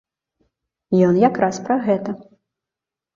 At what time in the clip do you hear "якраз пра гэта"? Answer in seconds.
1.29-2.11